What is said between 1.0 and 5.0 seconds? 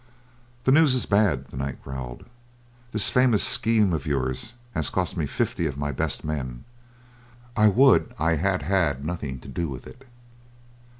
bad," the knight growled. "This famous scheme of yours has